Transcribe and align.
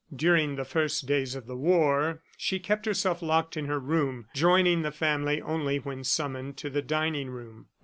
During 0.15 0.55
the 0.55 0.65
first 0.65 1.05
days 1.05 1.35
of 1.35 1.45
the 1.45 1.55
war, 1.55 2.23
she 2.35 2.57
kept 2.59 2.87
herself 2.87 3.21
locked 3.21 3.55
in 3.55 3.65
her 3.65 3.77
room, 3.79 4.25
joining 4.33 4.81
the 4.81 4.91
family 4.91 5.39
only 5.39 5.77
when 5.77 6.03
summoned 6.03 6.57
to 6.57 6.71
the 6.71 6.81
dining 6.81 7.29
room. 7.29 7.67